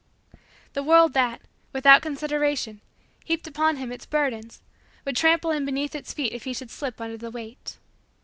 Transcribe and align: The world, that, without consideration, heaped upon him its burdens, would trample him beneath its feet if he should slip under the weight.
The 0.73 0.81
world, 0.81 1.13
that, 1.13 1.41
without 1.73 2.01
consideration, 2.01 2.81
heaped 3.23 3.45
upon 3.45 3.75
him 3.75 3.91
its 3.91 4.07
burdens, 4.07 4.59
would 5.05 5.15
trample 5.15 5.51
him 5.51 5.63
beneath 5.63 5.93
its 5.93 6.11
feet 6.11 6.33
if 6.33 6.45
he 6.45 6.53
should 6.55 6.71
slip 6.71 6.99
under 6.99 7.17
the 7.17 7.29
weight. 7.29 7.77